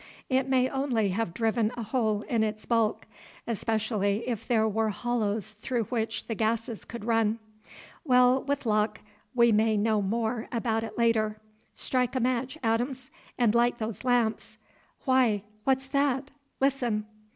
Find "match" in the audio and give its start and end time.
12.19-12.57